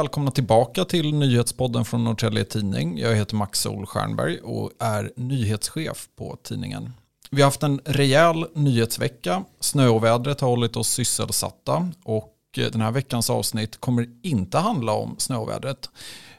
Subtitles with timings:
[0.00, 2.98] välkomna tillbaka till nyhetspodden från Norrtälje Tidning.
[2.98, 6.92] Jag heter Max Sol Stjernberg och är nyhetschef på tidningen.
[7.30, 9.44] Vi har haft en rejäl nyhetsvecka.
[9.60, 15.14] Snöovädret har hållit oss sysselsatta och eh, den här veckans avsnitt kommer inte handla om
[15.18, 15.90] snöovädret.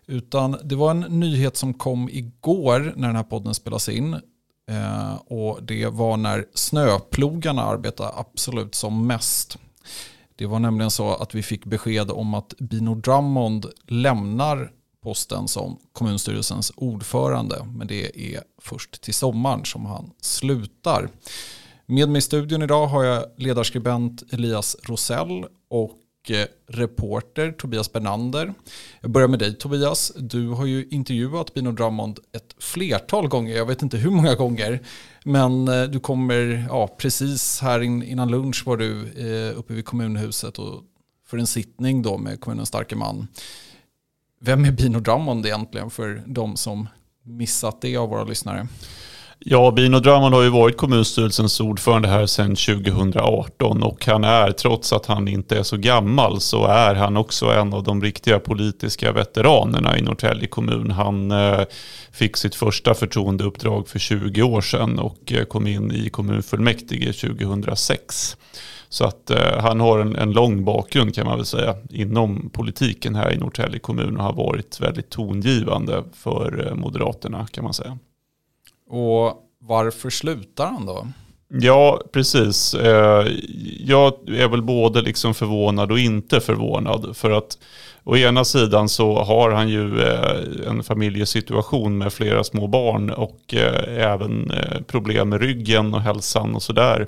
[0.05, 4.13] Utan det var en nyhet som kom igår när den här podden spelas in.
[4.71, 9.57] Eh, och det var när snöplogarna arbetade absolut som mest.
[10.41, 14.71] Det var nämligen så att vi fick besked om att Bino Drummond lämnar
[15.03, 17.65] posten som kommunstyrelsens ordförande.
[17.75, 21.09] Men det är först till sommaren som han slutar.
[21.85, 25.91] Med mig i studion idag har jag ledarskribent Elias Rosell och
[26.67, 28.53] reporter Tobias Bernander.
[29.01, 30.11] Jag börjar med dig Tobias.
[30.15, 34.79] Du har ju intervjuat Bino Drummond ett flertal gånger, jag vet inte hur många gånger.
[35.25, 40.57] Men eh, du kommer, ja precis här innan lunch var du eh, uppe vid kommunhuset
[40.57, 40.83] och
[41.27, 43.27] för en sittning då med kommunens starke man.
[44.39, 46.87] Vem är Bino Drummond egentligen för de som
[47.23, 48.67] missat det av våra lyssnare?
[49.45, 54.93] Ja, Bino Drummond har ju varit kommunstyrelsens ordförande här sedan 2018 och han är, trots
[54.93, 59.11] att han inte är så gammal, så är han också en av de riktiga politiska
[59.11, 60.91] veteranerna i Norrtälje kommun.
[60.91, 61.59] Han eh,
[62.11, 68.37] fick sitt första förtroendeuppdrag för 20 år sedan och eh, kom in i kommunfullmäktige 2006.
[68.89, 73.15] Så att eh, han har en, en, lång bakgrund kan man väl säga inom politiken
[73.15, 77.97] här i Norrtälje kommun och har varit väldigt tongivande för eh, Moderaterna kan man säga.
[78.91, 81.07] Och varför slutar han då?
[81.47, 82.73] Ja, precis.
[82.73, 83.27] Eh,
[83.79, 87.17] jag är väl både liksom förvånad och inte förvånad.
[87.17, 87.57] För att
[88.03, 93.53] å ena sidan så har han ju eh, en familjesituation med flera små barn och
[93.53, 94.51] eh, även
[94.87, 97.07] problem med ryggen och hälsan och sådär.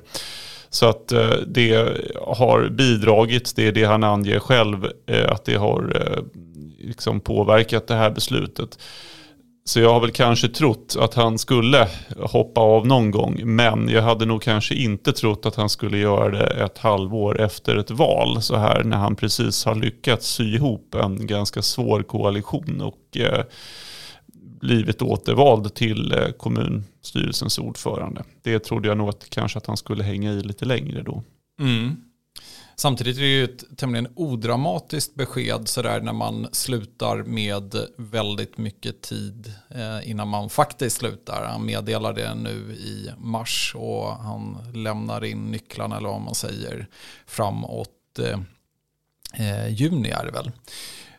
[0.69, 1.07] Så att
[1.47, 4.87] det har bidragit, det är det han anger själv,
[5.27, 5.95] att det har
[6.79, 8.77] liksom påverkat det här beslutet.
[9.65, 11.87] Så jag har väl kanske trott att han skulle
[12.17, 13.41] hoppa av någon gång.
[13.45, 17.75] Men jag hade nog kanske inte trott att han skulle göra det ett halvår efter
[17.75, 18.41] ett val.
[18.41, 22.81] Så här när han precis har lyckats sy ihop en ganska svår koalition.
[22.81, 23.43] Och eh,
[24.61, 28.23] blivit återvald till eh, kommunstyrelsens ordförande.
[28.41, 31.23] Det trodde jag nog att kanske att han skulle hänga i lite längre då.
[31.59, 31.95] Mm.
[32.75, 39.01] Samtidigt är det ju ett tämligen odramatiskt besked sådär när man slutar med väldigt mycket
[39.01, 41.45] tid eh, innan man faktiskt slutar.
[41.45, 46.87] Han meddelar det nu i mars och han lämnar in nycklarna eller vad man säger
[47.25, 48.39] framåt eh,
[49.33, 50.51] eh juni är det väl.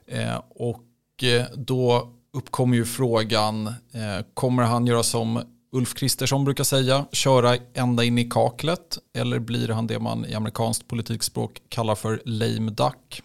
[0.06, 6.64] Eh, och eh, då uppkommer ju frågan, eh, kommer han göra som Ulf Kristersson brukar
[6.64, 11.94] säga, köra ända in i kaklet eller blir han det man i amerikanskt politikspråk kallar
[11.94, 13.22] för lame duck?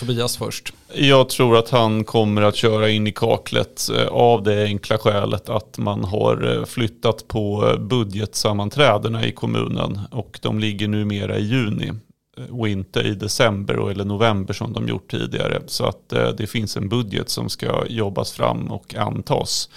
[0.00, 0.72] Tobias först.
[0.94, 5.48] Jag tror att han kommer att köra in i kaklet eh, av det enkla skälet
[5.48, 11.42] att man har eh, flyttat på eh, budgetsammanträdena i kommunen och de ligger numera i
[11.42, 11.92] juni
[12.38, 15.62] Eh, och inte i december eller november som de gjort tidigare.
[15.66, 19.68] Så att eh, det finns en budget som ska jobbas fram och antas.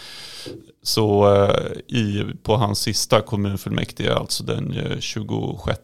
[0.84, 5.80] Så eh, i, på hans sista kommunfullmäktige, alltså den 26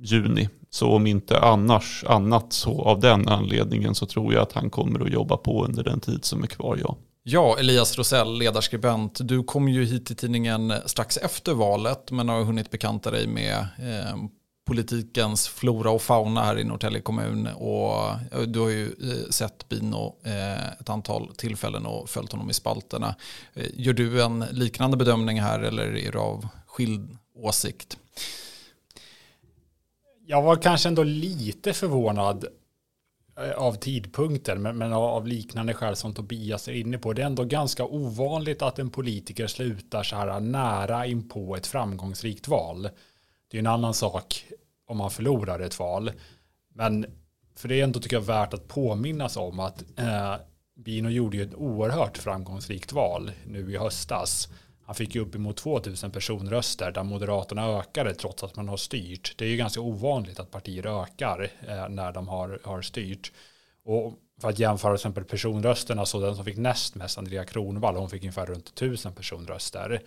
[0.00, 0.48] juni.
[0.70, 5.00] Så om inte annars, annat så av den anledningen så tror jag att han kommer
[5.00, 6.96] att jobba på under den tid som är kvar, ja.
[7.26, 9.18] Ja, Elias Rosell, ledarskribent.
[9.22, 13.58] Du kom ju hit till tidningen strax efter valet men har hunnit bekanta dig med
[13.58, 14.16] eh,
[14.64, 17.46] politikens flora och fauna här i Norrtälje kommun.
[17.46, 18.00] Och
[18.48, 23.14] du har ju eh, sett Bino eh, ett antal tillfällen och följt honom i spalterna.
[23.54, 27.98] Eh, gör du en liknande bedömning här eller är du av skild åsikt?
[30.26, 32.44] Jag var kanske ändå lite förvånad
[33.56, 37.12] av tidpunkten, men, men av liknande skäl som Tobias är inne på.
[37.12, 42.48] Det är ändå ganska ovanligt att en politiker slutar så här nära inpå ett framgångsrikt
[42.48, 42.88] val.
[43.48, 44.46] Det är en annan sak
[44.86, 46.12] om man förlorar ett val.
[46.74, 47.06] Men
[47.56, 50.34] för det är ändå tycker jag värt att påminnas om att eh,
[50.76, 54.48] Bino gjorde ju ett oerhört framgångsrikt val nu i höstas.
[54.86, 59.34] Han fick ju uppemot 2000 personröster där Moderaterna ökade trots att man har styrt.
[59.38, 63.32] Det är ju ganska ovanligt att partier ökar eh, när de har, har styrt.
[63.84, 67.96] Och för att jämföra till exempel personrösterna så den som fick näst mest, Andrea Kronvall,
[67.96, 70.02] hon fick ungefär runt 1000 personröster.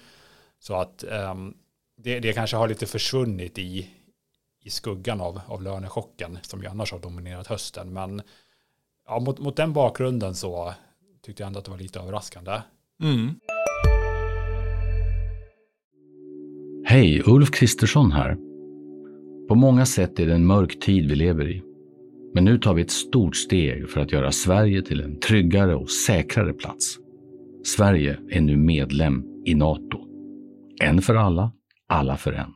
[0.60, 1.58] Så att um,
[1.98, 3.88] det, det kanske har lite försvunnit i,
[4.64, 7.94] i skuggan av, av lönechocken som ju annars har dominerat hösten.
[7.94, 8.22] Men
[9.08, 10.74] ja, mot, mot den bakgrunden så
[11.22, 12.62] tyckte jag ändå att det var lite överraskande.
[13.04, 13.40] Mm.
[16.86, 18.38] Hej, Ulf Kristersson här.
[19.48, 21.64] På många sätt är det en mörk tid vi lever i.
[22.34, 25.90] Men nu tar vi ett stort steg för att göra Sverige till en tryggare och
[25.90, 26.98] säkrare plats.
[27.64, 30.00] Sverige är nu medlem i Nato.
[30.82, 31.52] En för alla,
[31.90, 32.54] alla för en.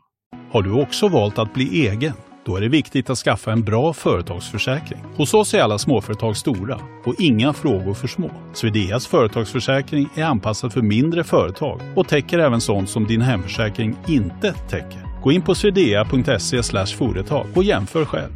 [0.52, 2.14] Har du också valt att bli egen?
[2.46, 5.00] Då är det viktigt att skaffa en bra företagsförsäkring.
[5.16, 8.32] Hos oss är alla småföretag stora och inga frågor för små.
[8.54, 14.54] Swedeas företagsförsäkring är anpassad för mindre företag och täcker även sånt som din hemförsäkring inte
[14.54, 15.22] täcker.
[15.24, 18.32] Gå in på swedea.se företag och jämför själv.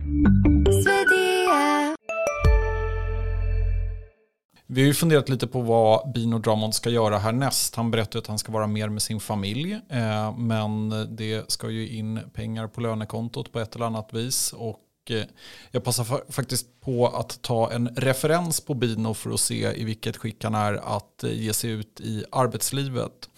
[4.67, 7.75] Vi har ju funderat lite på vad Bino Drummond ska göra härnäst.
[7.75, 9.79] Han berättar att han ska vara mer med sin familj.
[9.89, 14.53] Eh, men det ska ju in pengar på lönekontot på ett eller annat vis.
[14.53, 15.23] Och eh,
[15.71, 20.17] jag passar faktiskt på att ta en referens på Bino för att se i vilket
[20.17, 23.29] skick han är att eh, ge sig ut i arbetslivet.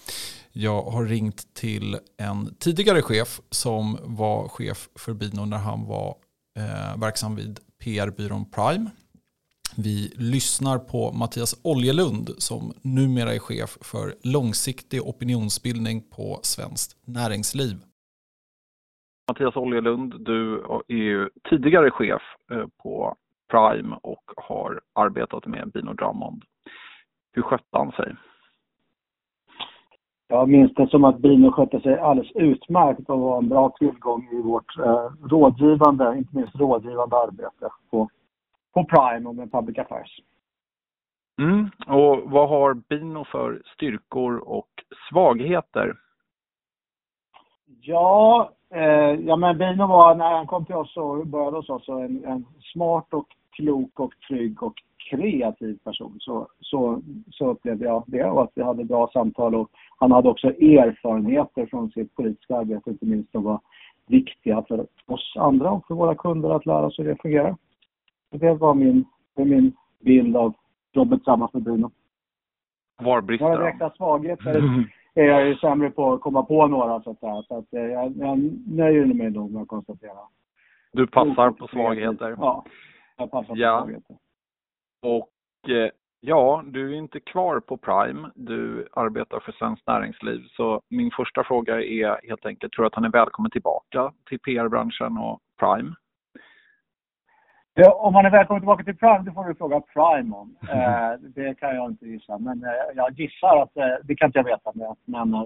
[0.51, 6.15] Jag har ringt till en tidigare chef som var chef för Bino när han var
[6.57, 8.89] eh, verksam vid PR-byrån Prime.
[9.75, 14.05] Vi lyssnar på Mattias Oljelund som numera är chef för
[14.35, 17.75] långsiktig opinionsbildning på Svenskt Näringsliv.
[19.27, 22.21] Mattias Oljelund, du är ju tidigare chef
[22.51, 23.15] eh, på
[23.51, 26.43] Prime och har arbetat med Bino Drummond.
[27.33, 28.15] Hur skötte han sig?
[30.29, 34.29] Jag minns det som att Bino skötte sig alldeles utmärkt och var en bra tillgång
[34.31, 38.09] i vårt eh, rådgivande, inte minst rådgivande arbete på
[38.77, 40.19] på Prime och med Public Affairs.
[41.41, 41.69] Mm.
[41.87, 44.69] Och vad har Bino för styrkor och
[45.09, 45.93] svagheter?
[47.81, 51.89] Ja, eh, ja men Bino var när han kom till oss och började hos oss
[51.89, 54.73] en, en smart och klok och trygg och
[55.09, 56.15] kreativ person.
[56.19, 57.01] Så, så,
[57.31, 61.65] så upplevde jag det och att vi hade bra samtal och han hade också erfarenheter
[61.65, 63.59] från sitt politiska arbete, inte minst som var
[64.07, 67.55] viktiga för oss andra och för våra kunder att lära sig hur det fungerar.
[68.31, 70.53] Det var min, det min bild av
[70.91, 71.91] jobbet tillsammans med Bruno.
[72.97, 74.83] Var brister Några direkta svagheter mm.
[75.13, 77.43] är jag ju sämre på att komma på några så att säga.
[77.43, 80.17] Så att eh, jag, jag nöjer mig nog med att konstatera.
[80.91, 82.35] Du passar på svagheter?
[82.39, 82.65] Ja,
[83.17, 83.81] jag passar på ja.
[83.81, 84.15] svagheter.
[85.01, 88.31] Och eh, ja, du är inte kvar på Prime.
[88.35, 90.43] Du arbetar för Svenskt Näringsliv.
[90.49, 94.39] Så min första fråga är helt enkelt, tror du att han är välkommen tillbaka till
[94.39, 95.95] PR-branschen och Prime?
[97.85, 100.55] Om man är välkommen tillbaka till Prime, det får du fråga Prime om.
[100.69, 104.39] Eh, det kan jag inte gissa, men eh, jag gissar att eh, det kan inte
[104.39, 104.71] jag veta.
[104.75, 105.43] Med, men eh,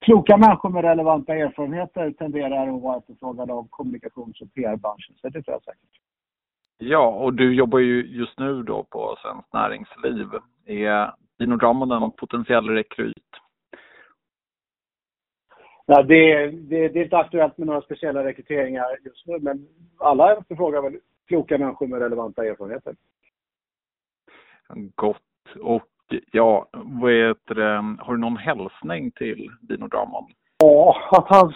[0.00, 5.42] kloka människor med relevanta erfarenheter tenderar att vara efterfrågade av kommunikations och PR-branschen, så det
[5.42, 6.00] tror jag säkert.
[6.78, 10.28] Ja, och du jobbar ju just nu då på Svenskt Näringsliv.
[10.66, 13.14] Är Dino Drummond en potentiell rekryt?
[15.86, 19.66] Ja, det, det, det, är inte aktuellt med några speciella rekryteringar just nu, men
[19.98, 22.96] alla efterfrågar väl kloka människor med relevanta erfarenheter.
[24.94, 25.16] Gott.
[25.60, 25.88] Och
[26.32, 30.26] ja, vad heter det, har du någon hälsning till Dino Drummond?
[30.58, 31.52] Ja, att han,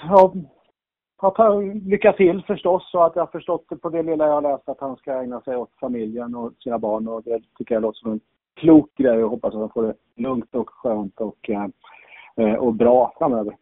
[1.17, 4.43] att han lycka till förstås och att jag har förstått på det lilla jag har
[4.43, 7.83] läst att han ska ägna sig åt familjen och sina barn och det tycker jag
[7.83, 8.21] låter som en
[8.55, 11.51] klok grej och hoppas att han får det lugnt och skönt och,
[12.37, 13.57] eh, och bra framöver.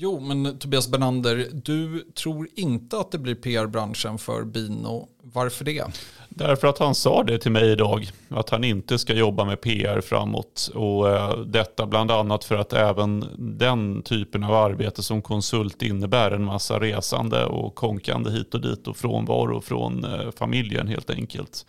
[0.00, 5.08] Jo, men Tobias Bernander, du tror inte att det blir PR-branschen för Bino.
[5.22, 5.84] Varför det?
[6.28, 10.00] Därför att han sa det till mig idag, att han inte ska jobba med PR
[10.00, 10.70] framåt.
[10.74, 16.30] Och eh, detta bland annat för att även den typen av arbete som konsult innebär
[16.30, 21.66] en massa resande och konkande hit och dit och frånvaro från eh, familjen helt enkelt.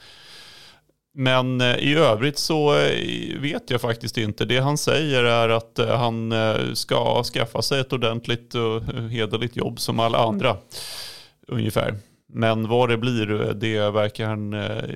[1.13, 4.45] Men eh, i övrigt så eh, vet jag faktiskt inte.
[4.45, 6.33] Det han säger är att eh, han
[6.73, 10.57] ska skaffa sig ett ordentligt och hederligt jobb som alla andra.
[11.47, 11.95] Ungefär.
[12.33, 14.89] Men vad det blir, eh, det verkar han eh,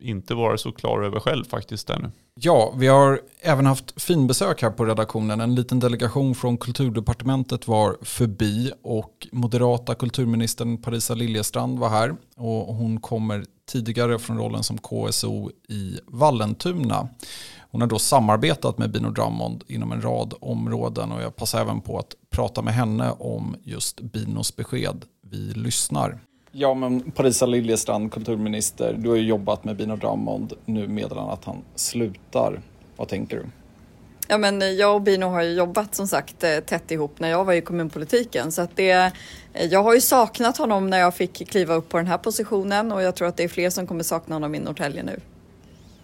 [0.00, 2.10] inte vara så klar över själv faktiskt ännu.
[2.34, 5.40] Ja, vi har även haft finbesök här på redaktionen.
[5.40, 12.74] En liten delegation från kulturdepartementet var förbi och moderata kulturministern Parisa Liljestrand var här och
[12.74, 17.08] hon kommer tidigare från rollen som KSO i Vallentuna.
[17.70, 21.80] Hon har då samarbetat med Bino Drummond inom en rad områden och jag passar även
[21.80, 25.04] på att prata med henne om just Binos besked.
[25.30, 26.18] Vi lyssnar.
[26.52, 30.52] Ja, men Parisa Liljestrand, kulturminister, du har ju jobbat med Bino Drummond.
[30.64, 32.60] Nu meddelar han att han slutar.
[32.96, 33.44] Vad tänker du?
[34.28, 37.44] Ja, men jag och Bino har ju jobbat som sagt eh, tätt ihop när jag
[37.44, 38.52] var i kommunpolitiken.
[38.52, 39.12] Så att det,
[39.52, 42.92] eh, jag har ju saknat honom när jag fick kliva upp på den här positionen
[42.92, 45.20] och jag tror att det är fler som kommer sakna honom i Norrtälje nu.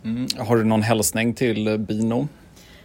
[0.05, 0.27] Mm.
[0.39, 2.29] Har du någon hälsning till Bino?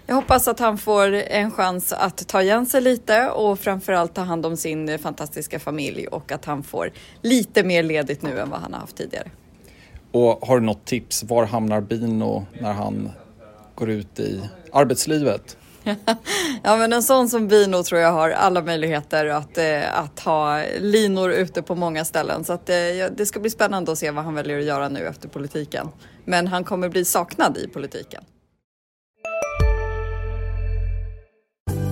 [0.10, 4.22] Jag hoppas att han får en chans att ta igen sig lite och framförallt ta
[4.22, 8.60] hand om sin fantastiska familj och att han får lite mer ledigt nu än vad
[8.60, 9.32] han har haft tidigare.
[10.12, 11.24] Och har du något tips?
[11.24, 13.12] Var hamnar Bino när han
[13.76, 15.58] går ut i arbetslivet?
[16.64, 20.64] ja, men en sån som Bino tror jag har alla möjligheter att, eh, att ha
[20.80, 22.44] linor ute på många ställen.
[22.44, 22.76] Så att, eh,
[23.18, 25.90] det ska bli spännande att se vad han väljer att göra nu efter politiken.
[26.26, 28.24] Men han kommer bli saknad i politiken.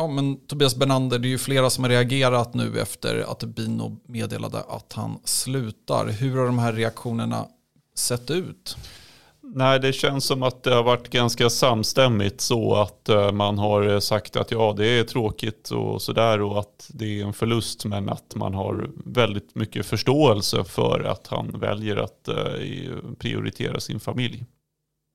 [0.00, 3.96] Ja, men Tobias Bernander, det är ju flera som har reagerat nu efter att Bino
[4.06, 6.06] meddelade att han slutar.
[6.06, 7.46] Hur har de här reaktionerna
[7.94, 8.76] sett ut?
[9.40, 13.88] Nej, det känns som att det har varit ganska samstämmigt så att eh, man har
[13.88, 17.84] eh, sagt att ja, det är tråkigt och sådär och att det är en förlust
[17.84, 22.34] men att man har väldigt mycket förståelse för att han väljer att eh,
[23.18, 24.44] prioritera sin familj.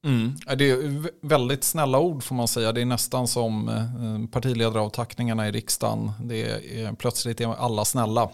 [0.05, 0.35] Mm.
[0.57, 2.71] Det är väldigt snälla ord får man säga.
[2.71, 6.11] Det är nästan som eh, partiledaravtackningarna i riksdagen.
[6.23, 6.41] Det
[6.81, 8.29] är, plötsligt är alla snälla.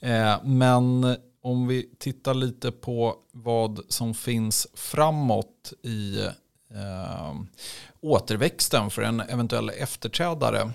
[0.00, 6.20] Eh, men om vi tittar lite på vad som finns framåt i
[6.74, 7.34] eh,
[8.00, 10.70] återväxten för en eventuell efterträdare.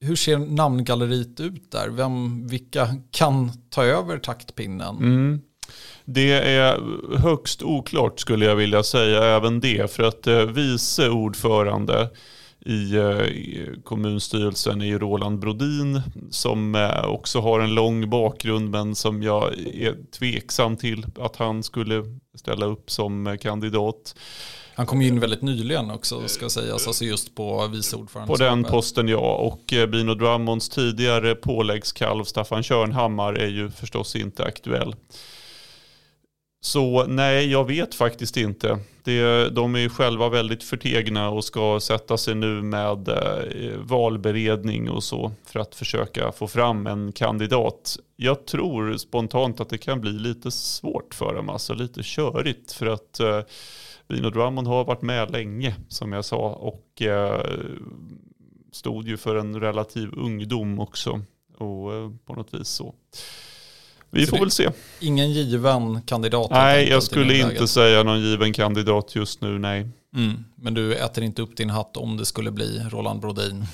[0.00, 1.88] Hur ser namngalleriet ut där?
[1.88, 4.96] Vem, vilka kan ta över taktpinnen?
[4.96, 5.40] Mm.
[6.08, 6.80] Det är
[7.18, 9.90] högst oklart skulle jag vilja säga även det.
[9.90, 12.10] För att eh, vice ordförande
[12.66, 13.16] i eh,
[13.84, 19.96] kommunstyrelsen är Roland Brodin som eh, också har en lång bakgrund men som jag är
[20.18, 22.02] tveksam till att han skulle
[22.34, 24.14] ställa upp som kandidat.
[24.74, 28.32] Han kom in väldigt nyligen också ska sägas, alltså just på vice ordförande.
[28.32, 34.44] På den posten ja, och Bino Drummonds tidigare påläggskalv Staffan Körnhammar är ju förstås inte
[34.44, 34.94] aktuell.
[36.66, 38.78] Så nej, jag vet faktiskt inte.
[39.02, 45.04] Det, de är själva väldigt förtegna och ska sätta sig nu med eh, valberedning och
[45.04, 47.98] så för att försöka få fram en kandidat.
[48.16, 52.86] Jag tror spontant att det kan bli lite svårt för dem, alltså lite körigt för
[52.86, 53.40] att eh,
[54.08, 57.40] Vino Drummond har varit med länge som jag sa och eh,
[58.72, 61.20] stod ju för en relativ ungdom också
[61.58, 62.94] och eh, på något vis så.
[64.16, 64.70] Vi får väl se.
[65.00, 66.50] Ingen given kandidat?
[66.50, 69.88] Nej, jag skulle inte säga någon given kandidat just nu, nej.
[70.16, 73.66] Mm, men du äter inte upp din hatt om det skulle bli Roland Brodin?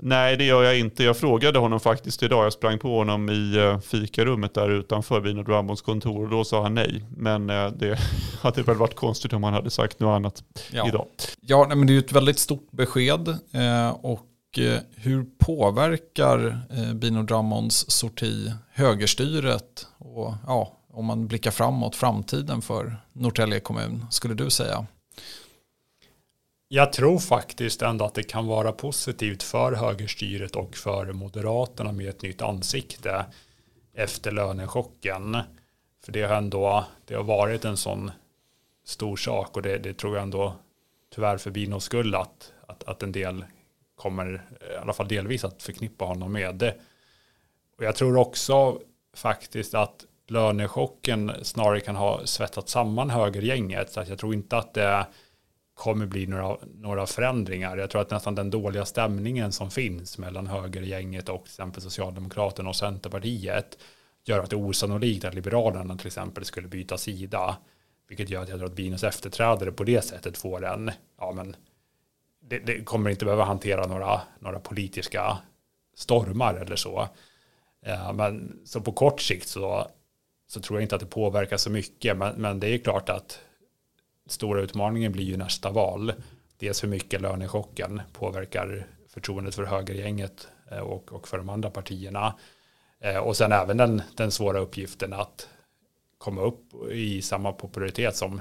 [0.00, 1.04] Nej, det gör jag inte.
[1.04, 2.44] Jag frågade honom faktiskt idag.
[2.44, 6.62] Jag sprang på honom i eh, fikarummet där utanför Vino Drambons kontor och då sa
[6.62, 7.04] han nej.
[7.16, 7.98] Men eh, det
[8.40, 10.88] hade väl varit konstigt om han hade sagt något annat ja.
[10.88, 11.06] idag.
[11.40, 14.20] Ja, men det är ju ett väldigt stort besked eh, och
[14.58, 22.62] Eh, hur påverkar eh, Bino Drummonds sorti högerstyret och ja, om man blickar framåt framtiden
[22.62, 24.86] för Norrtälje kommun skulle du säga?
[26.68, 32.08] Jag tror faktiskt ändå att det kan vara positivt för högerstyret och för Moderaterna med
[32.08, 33.26] ett nytt ansikte
[33.94, 35.36] efter lönechocken.
[36.04, 38.10] För det har ändå det har varit en sån
[38.86, 40.54] stor sak och det, det tror jag ändå
[41.14, 43.44] tyvärr för Binos skull att, att, att en del
[43.98, 46.74] kommer eh, i alla fall delvis att förknippa honom med det.
[47.78, 48.80] Och jag tror också
[49.14, 53.92] faktiskt att lönechocken snarare kan ha svettat samman högergänget.
[53.92, 55.06] Så att jag tror inte att det
[55.74, 57.76] kommer bli några, några förändringar.
[57.76, 62.68] Jag tror att nästan den dåliga stämningen som finns mellan högergänget och till exempel Socialdemokraterna
[62.68, 63.78] och Centerpartiet
[64.24, 67.56] gör att det är osannolikt att Liberalerna till exempel skulle byta sida.
[68.08, 71.56] Vilket gör att jag tror att Binos efterträdare på det sättet får en, ja men
[72.48, 75.38] det, det, kommer inte behöva hantera några, några politiska
[75.96, 77.08] stormar eller så.
[77.82, 79.90] Eh, men så på kort sikt så,
[80.46, 82.16] så tror jag inte att det påverkar så mycket.
[82.16, 83.40] Men, men det är klart att
[84.26, 86.12] stora utmaningen blir ju nästa val.
[86.58, 92.34] Dels hur mycket lönechocken påverkar förtroendet för högergänget eh, och, och för de andra partierna.
[93.00, 95.48] Eh, och sen även den, den svåra uppgiften att
[96.18, 98.40] komma upp i samma popularitet som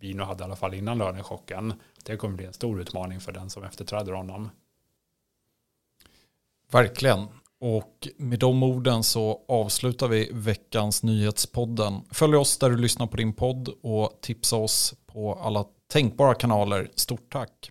[0.00, 1.72] Bino hade i alla fall innan lönechocken.
[2.08, 4.50] Det kommer bli en stor utmaning för den som efterträder honom.
[6.70, 7.26] Verkligen.
[7.60, 12.02] Och med de orden så avslutar vi veckans nyhetspodden.
[12.10, 16.90] Följ oss där du lyssnar på din podd och tipsa oss på alla tänkbara kanaler.
[16.94, 17.70] Stort tack!